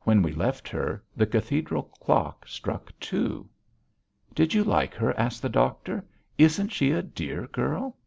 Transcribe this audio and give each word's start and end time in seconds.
When 0.00 0.22
we 0.22 0.32
left 0.32 0.66
her 0.70 1.04
the 1.14 1.26
Cathedral 1.26 1.82
clock 1.82 2.48
struck 2.48 2.90
two. 2.98 3.50
"Did 4.34 4.54
you 4.54 4.64
like 4.64 4.94
her?" 4.94 5.12
asked 5.20 5.42
the 5.42 5.50
doctor. 5.50 6.06
"Isn't 6.38 6.70
she 6.72 6.90
a 6.90 7.02
dear 7.02 7.46
girl?" 7.48 7.98